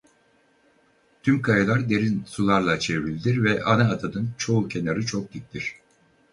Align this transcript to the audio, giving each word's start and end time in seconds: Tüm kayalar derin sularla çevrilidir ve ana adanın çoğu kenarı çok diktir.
Tüm 1.23 1.41
kayalar 1.41 1.89
derin 1.89 2.23
sularla 2.25 2.79
çevrilidir 2.79 3.43
ve 3.43 3.63
ana 3.63 3.89
adanın 3.91 4.29
çoğu 4.37 4.67
kenarı 4.67 5.05
çok 5.05 5.33
diktir. 5.33 5.75